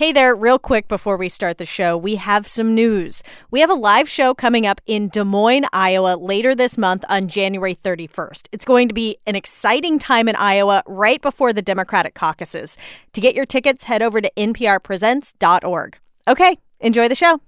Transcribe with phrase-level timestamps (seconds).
[0.00, 3.22] Hey there, real quick before we start the show, we have some news.
[3.50, 7.28] We have a live show coming up in Des Moines, Iowa later this month on
[7.28, 8.48] January 31st.
[8.50, 12.78] It's going to be an exciting time in Iowa right before the Democratic caucuses.
[13.12, 15.98] To get your tickets, head over to nprpresents.org.
[16.26, 17.42] Okay, enjoy the show.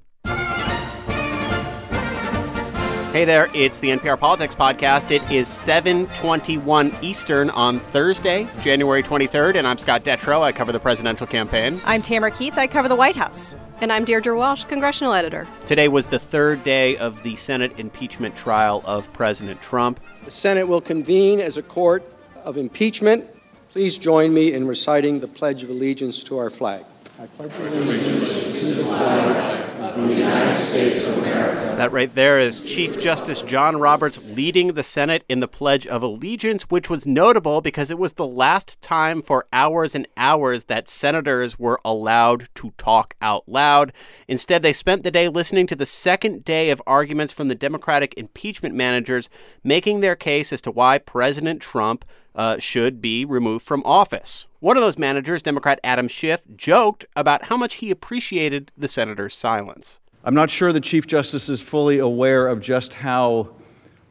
[3.13, 5.11] Hey there, it's the NPR Politics Podcast.
[5.11, 10.41] It is 721 Eastern on Thursday, January 23rd, and I'm Scott Detrow.
[10.41, 11.79] I cover the presidential campaign.
[11.85, 12.57] I'm Tamara Keith.
[12.57, 13.55] I cover the White House.
[13.83, 15.47] And I'm Deirdre Walsh, congressional editor.
[15.67, 20.01] Today was the third day of the Senate impeachment trial of President Trump.
[20.25, 22.11] The Senate will convene as a court
[22.45, 23.27] of impeachment.
[23.73, 26.87] Please join me in reciting the Pledge of Allegiance to our flag.
[27.21, 29.52] I pledge allegiance to the flag
[29.97, 31.75] the United States of America.
[31.77, 36.03] That right there is Chief Justice John Roberts leading the Senate in the Pledge of
[36.03, 40.89] Allegiance, which was notable because it was the last time for hours and hours that
[40.89, 43.93] senators were allowed to talk out loud.
[44.29, 48.15] Instead, they spent the day listening to the second day of arguments from the Democratic
[48.17, 49.29] impeachment managers,
[49.65, 54.47] making their case as to why President Trump uh, should be removed from office.
[54.61, 59.37] One of those managers, Democrat Adam Schiff, joked about how much he appreciated the senator's
[59.37, 60.01] silence.
[60.25, 63.51] I'm not sure the Chief Justice is fully aware of just how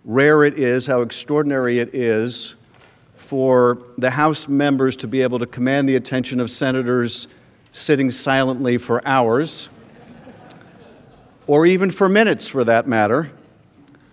[0.03, 2.55] rare it is, how extraordinary it is
[3.16, 7.27] for the House members to be able to command the attention of senators
[7.72, 9.69] sitting silently for hours,
[11.47, 13.31] or even for minutes for that matter.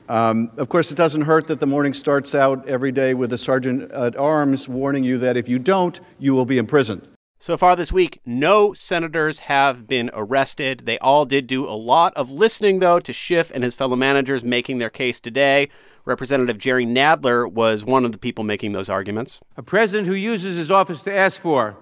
[0.08, 3.38] Um, of course, it doesn't hurt that the morning starts out every day with a
[3.38, 7.06] sergeant at arms warning you that if you don't, you will be imprisoned.
[7.40, 10.82] So far this week, no senators have been arrested.
[10.86, 14.42] They all did do a lot of listening, though, to Schiff and his fellow managers
[14.42, 15.68] making their case today.
[16.04, 19.40] Representative Jerry Nadler was one of the people making those arguments.
[19.56, 21.76] A president who uses his office to ask for,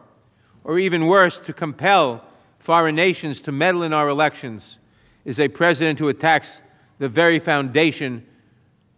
[0.64, 2.22] or even worse, to compel
[2.58, 4.78] foreign nations to meddle in our elections,
[5.24, 6.60] is a president who attacks
[6.98, 8.26] the very foundation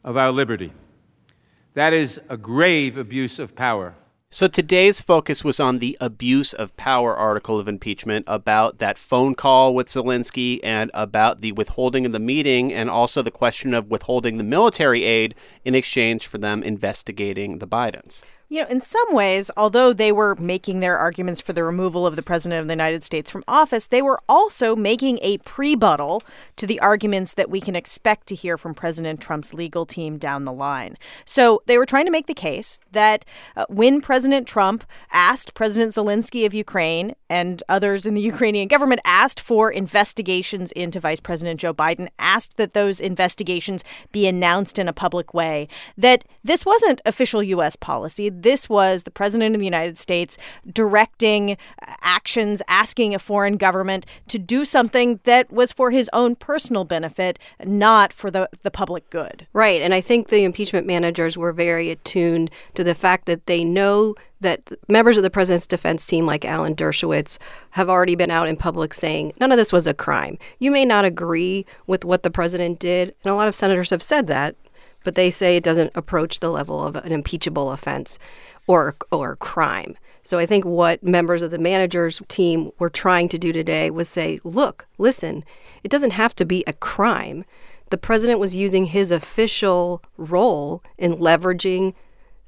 [0.04, 0.72] of our liberty.
[1.74, 3.94] That is a grave abuse of power.
[4.30, 9.34] So today's focus was on the abuse of power article of impeachment about that phone
[9.34, 13.90] call with Zelensky and about the withholding of the meeting and also the question of
[13.90, 15.34] withholding the military aid
[15.64, 18.22] in exchange for them investigating the Bidens.
[18.50, 22.16] You know, in some ways, although they were making their arguments for the removal of
[22.16, 26.22] the President of the United States from office, they were also making a prebuttal
[26.56, 30.46] to the arguments that we can expect to hear from President Trump's legal team down
[30.46, 30.96] the line.
[31.26, 34.82] So they were trying to make the case that uh, when President Trump
[35.12, 41.00] asked President Zelensky of Ukraine and others in the Ukrainian government asked for investigations into
[41.00, 46.24] Vice President Joe Biden, asked that those investigations be announced in a public way, that
[46.42, 47.76] this wasn't official U.S.
[47.76, 50.38] policy this was the president of the United States
[50.72, 51.56] directing
[52.02, 57.38] actions, asking a foreign government to do something that was for his own personal benefit,
[57.64, 59.46] not for the, the public good.
[59.52, 59.82] Right.
[59.82, 64.14] And I think the impeachment managers were very attuned to the fact that they know
[64.40, 67.38] that members of the president's defense team, like Alan Dershowitz,
[67.70, 70.38] have already been out in public saying none of this was a crime.
[70.58, 74.02] You may not agree with what the president did, and a lot of senators have
[74.02, 74.54] said that,
[75.08, 78.18] but they say it doesn't approach the level of an impeachable offense
[78.66, 79.96] or or crime.
[80.22, 84.06] So I think what members of the managers team were trying to do today was
[84.06, 85.46] say, look, listen,
[85.82, 87.46] it doesn't have to be a crime.
[87.88, 91.94] The president was using his official role in leveraging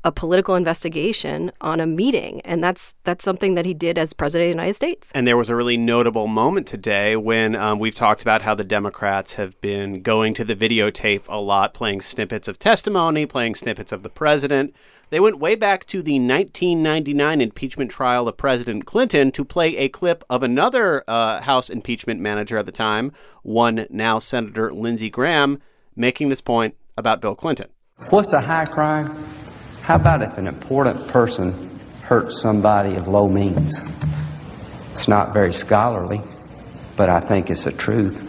[0.04, 4.46] a political investigation on a meeting and that's that's something that he did as president
[4.46, 7.94] of the united states and there was a really notable moment today when um, we've
[7.94, 12.48] talked about how the democrats have been going to the videotape a lot playing snippets
[12.48, 14.74] of testimony playing snippets of the president
[15.10, 19.88] they went way back to the 1999 impeachment trial of President Clinton to play a
[19.88, 23.10] clip of another uh, House impeachment manager at the time,
[23.42, 25.58] one now Senator Lindsey Graham,
[25.96, 27.70] making this point about Bill Clinton.
[28.10, 29.49] What's a high crime?
[29.90, 31.68] How about if an important person
[32.02, 33.80] hurts somebody of low means?
[34.92, 36.22] It's not very scholarly,
[36.94, 38.22] but I think it's the truth.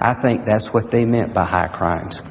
[0.00, 2.22] I think that's what they meant by high crimes.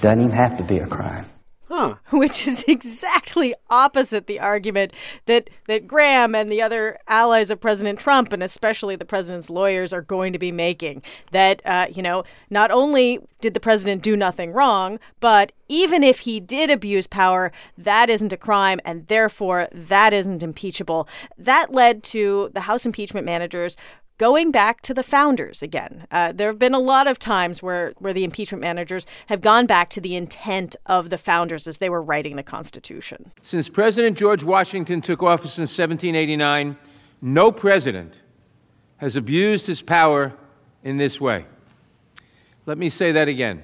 [0.00, 1.26] Doesn't even have to be a crime.
[1.68, 1.96] Huh.
[2.10, 4.94] Which is exactly opposite the argument
[5.26, 9.92] that, that Graham and the other allies of President Trump, and especially the president's lawyers,
[9.92, 11.02] are going to be making.
[11.30, 16.20] That, uh, you know, not only did the president do nothing wrong, but even if
[16.20, 21.06] he did abuse power, that isn't a crime, and therefore that isn't impeachable.
[21.36, 23.76] That led to the House impeachment managers
[24.18, 26.06] going back to the founders again.
[26.10, 29.66] Uh, there have been a lot of times where, where the impeachment managers have gone
[29.66, 33.32] back to the intent of the founders as they were writing the Constitution.
[33.42, 36.76] Since President George Washington took office in 1789,
[37.22, 38.18] no president
[38.98, 40.34] has abused his power
[40.82, 41.46] in this way.
[42.66, 43.62] Let me say that again.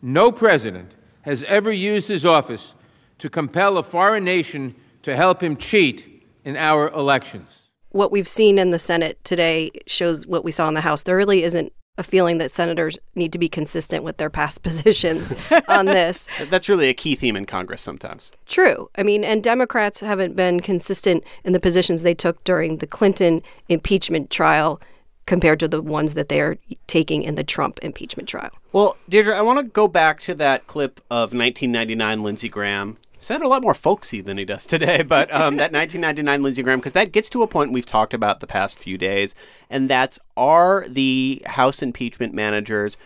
[0.00, 2.74] No president has ever used his office
[3.18, 7.63] to compel a foreign nation to help him cheat in our elections.
[7.94, 11.04] What we've seen in the Senate today shows what we saw in the House.
[11.04, 15.32] There really isn't a feeling that senators need to be consistent with their past positions
[15.68, 16.28] on this.
[16.50, 18.32] That's really a key theme in Congress sometimes.
[18.46, 18.90] True.
[18.98, 23.42] I mean, and Democrats haven't been consistent in the positions they took during the Clinton
[23.68, 24.80] impeachment trial
[25.26, 26.58] compared to the ones that they are
[26.88, 28.50] taking in the Trump impeachment trial.
[28.72, 32.96] Well, Deirdre, I want to go back to that clip of 1999 Lindsey Graham.
[33.24, 36.78] Sounded a lot more folksy than he does today, but um, that 1999 Lindsey Graham,
[36.78, 39.34] because that gets to a point we've talked about the past few days,
[39.70, 42.98] and that's are the House impeachment managers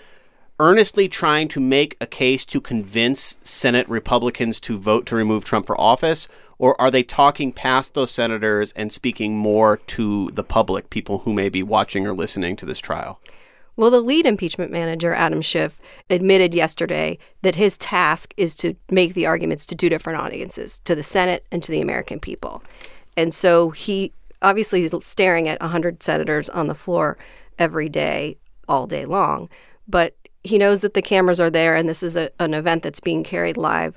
[0.59, 5.69] earnestly trying to make a case to convince Senate Republicans to vote to remove Trump
[5.69, 6.27] for office,
[6.59, 11.33] or are they talking past those senators and speaking more to the public, people who
[11.33, 13.21] may be watching or listening to this trial?
[13.79, 15.81] Well, the lead impeachment manager, Adam Schiff,
[16.11, 20.97] admitted yesterday that his task is to make the arguments to two different audiences to
[20.97, 22.61] the Senate and to the American people.
[23.17, 27.19] And so he obviously is staring at 100 senators on the floor
[27.57, 28.37] every day,
[28.69, 29.49] all day long.
[29.87, 32.99] But he knows that the cameras are there, and this is a, an event that's
[32.99, 33.97] being carried live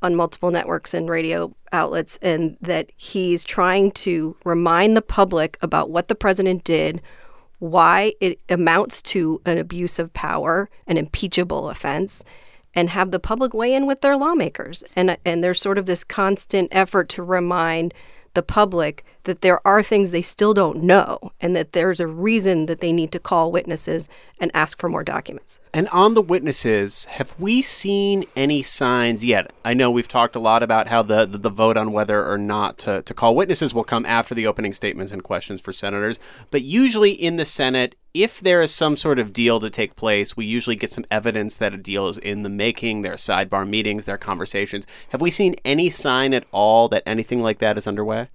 [0.00, 5.90] on multiple networks and radio outlets, and that he's trying to remind the public about
[5.90, 7.02] what the president did,
[7.58, 12.24] why it amounts to an abuse of power, an impeachable offense,
[12.74, 14.84] and have the public weigh in with their lawmakers.
[14.94, 17.94] And and there's sort of this constant effort to remind
[18.38, 22.66] the public that there are things they still don't know and that there's a reason
[22.66, 24.08] that they need to call witnesses
[24.38, 25.58] and ask for more documents.
[25.74, 29.50] And on the witnesses, have we seen any signs yet?
[29.64, 32.38] I know we've talked a lot about how the, the, the, vote on whether or
[32.38, 36.20] not to, to call witnesses will come after the opening statements and questions for senators.
[36.52, 40.36] But usually in the Senate, if there is some sort of deal to take place,
[40.36, 43.02] we usually get some evidence that a deal is in the making.
[43.02, 44.86] There are sidebar meetings, there are conversations.
[45.10, 48.28] Have we seen any sign at all that anything like that is underway?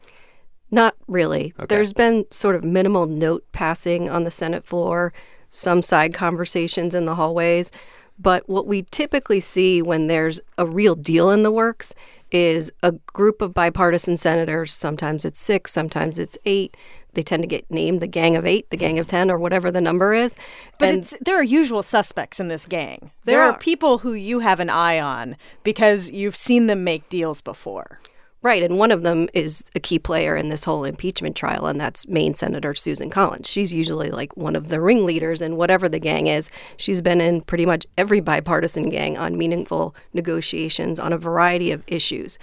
[0.71, 1.53] Not really.
[1.59, 1.67] Okay.
[1.67, 5.13] There's been sort of minimal note passing on the Senate floor,
[5.49, 7.71] some side conversations in the hallways.
[8.19, 11.95] But what we typically see when there's a real deal in the works
[12.31, 14.73] is a group of bipartisan senators.
[14.73, 16.77] Sometimes it's six, sometimes it's eight.
[17.13, 19.71] They tend to get named the Gang of Eight, the Gang of Ten, or whatever
[19.71, 20.35] the number is.
[20.77, 23.11] But there are usual suspects in this gang.
[23.23, 23.51] There, there are.
[23.51, 27.99] are people who you have an eye on because you've seen them make deals before.
[28.43, 31.79] Right, and one of them is a key player in this whole impeachment trial, and
[31.79, 33.49] that's Maine Senator Susan Collins.
[33.49, 36.51] She's usually like one of the ringleaders in whatever the gang is.
[36.75, 41.83] She's been in pretty much every bipartisan gang on meaningful negotiations on a variety of
[41.87, 42.37] issues.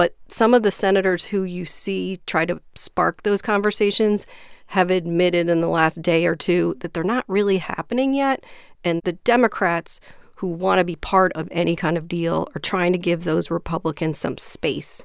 [0.00, 4.26] But some of the senators who you see try to spark those conversations
[4.68, 8.42] have admitted in the last day or two that they're not really happening yet.
[8.82, 10.00] And the Democrats
[10.36, 13.50] who want to be part of any kind of deal are trying to give those
[13.50, 15.04] Republicans some space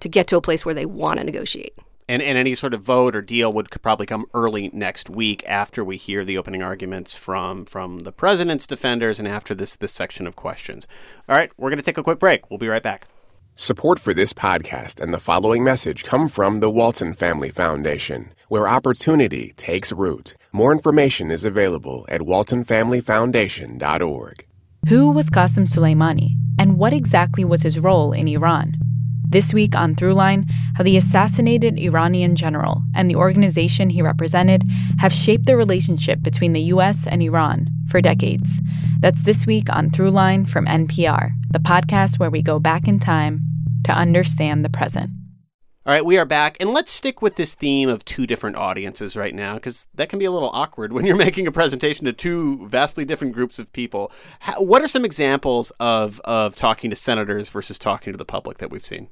[0.00, 1.72] to get to a place where they want to negotiate.
[2.06, 5.82] And, and any sort of vote or deal would probably come early next week after
[5.82, 10.26] we hear the opening arguments from from the president's defenders and after this this section
[10.26, 10.86] of questions.
[11.26, 12.50] All right, we're going to take a quick break.
[12.50, 13.06] We'll be right back.
[13.58, 18.68] Support for this podcast and the following message come from the Walton Family Foundation, where
[18.68, 20.34] opportunity takes root.
[20.52, 24.46] More information is available at waltonfamilyfoundation.org.
[24.90, 28.76] Who was Qasem Soleimani, and what exactly was his role in Iran?
[29.28, 34.62] This week on Throughline, how the assassinated Iranian general and the organization he represented
[34.98, 37.06] have shaped the relationship between the U.S.
[37.06, 38.60] and Iran for decades.
[39.00, 43.40] That's this week on Throughline from NPR, the podcast where we go back in time
[43.84, 45.10] to understand the present.
[45.86, 49.14] All right, we are back, and let's stick with this theme of two different audiences
[49.14, 52.12] right now, because that can be a little awkward when you're making a presentation to
[52.12, 54.10] two vastly different groups of people.
[54.40, 58.58] How, what are some examples of of talking to senators versus talking to the public
[58.58, 59.06] that we've seen?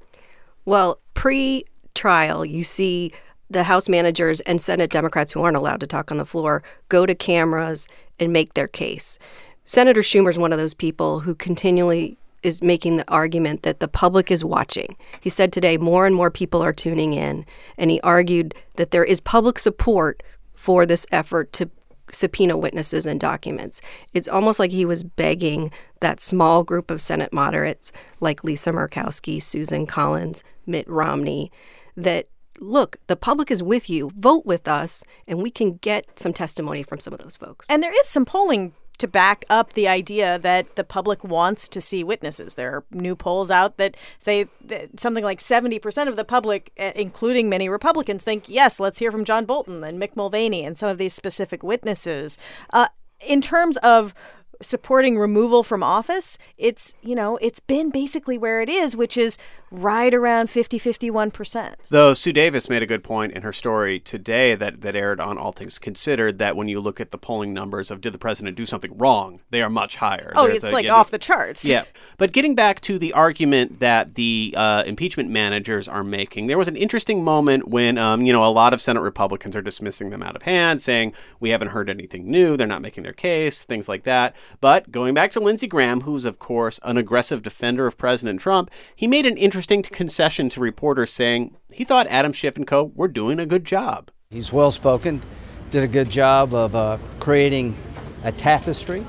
[0.65, 1.65] Well, pre
[1.95, 3.13] trial, you see
[3.49, 7.07] the House managers and Senate Democrats who aren't allowed to talk on the floor go
[7.07, 7.87] to cameras
[8.19, 9.21] and make their case.
[9.65, 13.89] Senator Schumer is one of those people who continually is making the argument that the
[13.89, 14.97] public is watching.
[15.21, 17.45] He said today more and more people are tuning in,
[17.77, 20.23] and he argued that there is public support
[20.55, 21.71] for this effort to
[22.13, 23.81] subpoena witnesses and documents.
[24.13, 29.43] It's almost like he was begging that small group of Senate moderates like Lisa Murkowski,
[29.43, 31.51] Susan Collins, Mitt Romney,
[31.97, 32.29] that
[32.61, 34.11] look, the public is with you.
[34.17, 37.67] Vote with us, and we can get some testimony from some of those folks.
[37.69, 41.81] And there is some polling to back up the idea that the public wants to
[41.81, 42.55] see witnesses.
[42.55, 47.49] There are new polls out that say that something like 70% of the public, including
[47.49, 50.99] many Republicans, think, yes, let's hear from John Bolton and Mick Mulvaney and some of
[50.99, 52.39] these specific witnesses.
[52.73, 52.89] Uh,
[53.27, 54.15] in terms of
[54.65, 59.39] supporting removal from office, it's, you know, it's been basically where it is, which is
[59.71, 61.75] right around 50 51%.
[61.91, 65.37] Though Sue Davis made a good point in her story today that, that aired on
[65.39, 68.57] All Things Considered that when you look at the polling numbers of did the president
[68.57, 70.33] do something wrong, they are much higher.
[70.37, 71.65] Oh, There's it's a, like yeah, off the charts.
[71.65, 71.85] Yeah.
[72.17, 76.69] But getting back to the argument that the uh, impeachment managers are making, there was
[76.69, 80.23] an interesting moment when, um, you know, a lot of Senate Republicans are dismissing them
[80.23, 83.89] out of hand, saying we haven't heard anything new, they're not making their case, things
[83.89, 84.35] like that.
[84.61, 88.71] But going back to Lindsey Graham, who's, of course, an aggressive defender of President Trump,
[88.95, 92.93] he made an interesting interesting concession to reporters saying he thought Adam Schiff and co.
[92.95, 94.11] were doing a good job.
[94.31, 95.23] He's well spoken,
[95.71, 97.77] did a good job of uh, creating
[98.25, 99.07] a tapestry,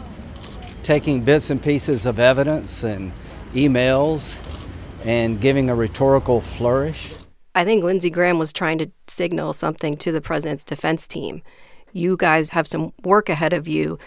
[0.83, 3.11] taking bits and pieces of evidence and
[3.53, 4.37] emails
[5.03, 7.13] and giving a rhetorical flourish.
[7.53, 11.41] I think Lindsey Graham was trying to signal something to the president's defense team.
[11.91, 13.99] You guys have some work ahead of you to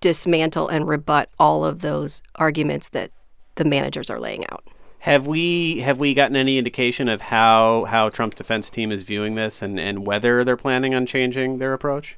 [0.00, 3.10] dismantle and rebut all of those arguments that
[3.56, 4.64] the managers are laying out.
[5.00, 9.36] Have we have we gotten any indication of how how Trump's defense team is viewing
[9.36, 12.16] this and, and whether they're planning on changing their approach?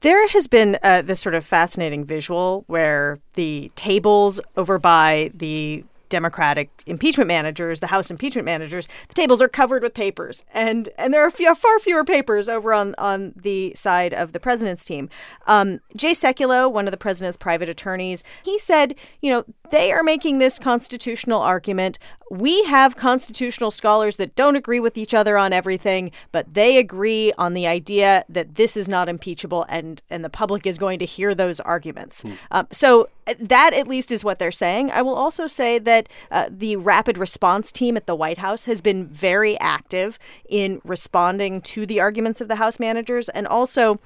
[0.00, 5.84] There has been uh, this sort of fascinating visual where the tables over by the
[6.08, 11.12] Democratic impeachment managers, the House impeachment managers, the tables are covered with papers, and and
[11.12, 15.08] there are few, far fewer papers over on on the side of the president's team.
[15.46, 20.02] Um, Jay Sekulow, one of the president's private attorneys, he said, you know, they are
[20.02, 21.98] making this constitutional argument.
[22.30, 27.32] We have constitutional scholars that don't agree with each other on everything, but they agree
[27.38, 31.04] on the idea that this is not impeachable, and and the public is going to
[31.04, 32.22] hear those arguments.
[32.22, 32.38] Mm.
[32.50, 34.90] Um, so uh, that at least is what they're saying.
[34.90, 35.97] I will also say that
[36.30, 41.60] uh, the rapid response team at the White House has been very active in responding
[41.62, 43.98] to the arguments of the House managers and also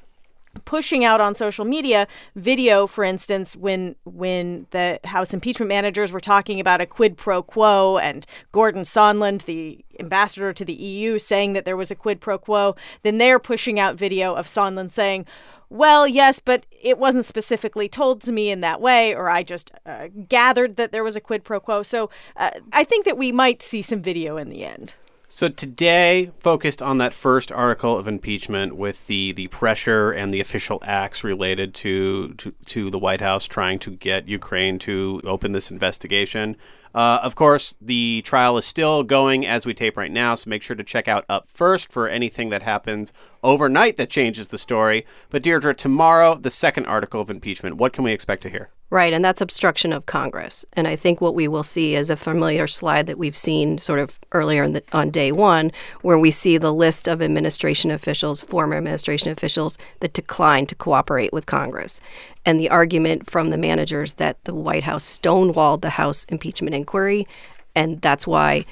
[0.65, 2.07] pushing out on social media
[2.37, 7.43] video for instance when when the house impeachment managers were talking about a quid pro
[7.43, 12.21] quo and Gordon Sondland the ambassador to the EU saying that there was a quid
[12.21, 12.77] pro quo.
[13.03, 15.27] Then they're pushing out video of Sondland saying
[15.73, 19.73] well, yes, but it wasn't specifically told to me in that way, or I just
[19.87, 21.83] uh, gathered that there was a quid pro quo.
[21.83, 24.95] So uh, I think that we might see some video in the end.
[25.31, 30.41] So today focused on that first article of impeachment with the, the pressure and the
[30.41, 35.53] official acts related to, to, to the White House trying to get Ukraine to open
[35.53, 36.59] this investigation.
[36.95, 40.63] Uh, of course, the trial is still going as we tape right now, so make
[40.63, 45.07] sure to check out Up First for anything that happens overnight that changes the story.
[45.31, 47.77] But Deirdre, tomorrow, the second article of impeachment.
[47.77, 48.71] What can we expect to hear?
[48.93, 50.67] Right, and that's obstruction of Congress.
[50.75, 53.99] And I think what we will see is a familiar slide that we've seen sort
[53.99, 55.73] of earlier the, on day one,
[56.03, 61.33] where we see the list of administration officials, former administration officials, that declined to cooperate
[61.33, 62.03] with Congress.
[62.45, 67.27] And the argument from the managers that the White House stonewalled the House impeachment inquiry,
[67.75, 68.65] and that's why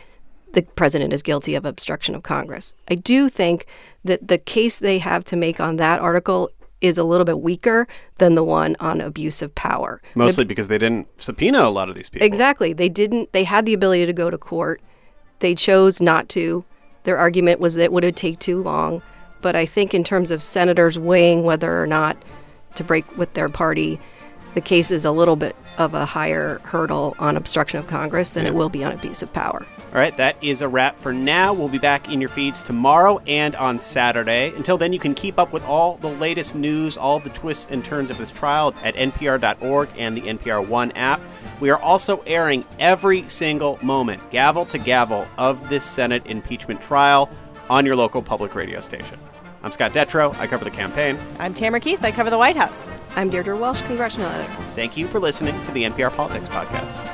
[0.52, 2.74] the president is guilty of obstruction of Congress.
[2.90, 3.66] I do think
[4.04, 6.50] that the case they have to make on that article
[6.80, 7.86] is a little bit weaker
[8.16, 10.00] than the one on abuse of power.
[10.14, 12.26] Mostly because they didn't subpoena a lot of these people.
[12.26, 12.72] Exactly.
[12.72, 14.80] They didn't they had the ability to go to court.
[15.40, 16.64] They chose not to.
[17.04, 19.02] Their argument was that it would take too long.
[19.42, 22.16] But I think in terms of senators weighing whether or not
[22.74, 24.00] to break with their party,
[24.54, 28.44] the case is a little bit of a higher hurdle on obstruction of Congress than
[28.44, 28.50] yeah.
[28.50, 29.64] it will be on abuse of power.
[29.92, 31.52] All right, that is a wrap for now.
[31.52, 34.52] We'll be back in your feeds tomorrow and on Saturday.
[34.54, 37.84] Until then, you can keep up with all the latest news, all the twists and
[37.84, 41.20] turns of this trial at npr.org and the NPR One app.
[41.60, 47.28] We are also airing every single moment, gavel to gavel, of this Senate impeachment trial
[47.68, 49.18] on your local public radio station.
[49.62, 50.34] I'm Scott Detrow.
[50.38, 51.18] I cover the campaign.
[51.38, 52.02] I'm Tamara Keith.
[52.02, 52.88] I cover the White House.
[53.16, 54.52] I'm Deirdre Walsh, congressional editor.
[54.74, 57.09] Thank you for listening to the NPR Politics Podcast.